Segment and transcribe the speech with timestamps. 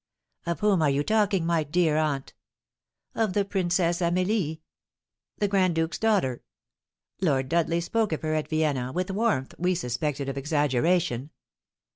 [0.47, 2.33] "Of whom are you talking, my dear aunt?"
[3.13, 4.63] "Of the Princess Amelie."
[5.37, 6.41] "The grand duke's daughter?
[7.21, 11.29] Lord Dudley spoke of her at Vienna with warmth we suspected of exaggeration."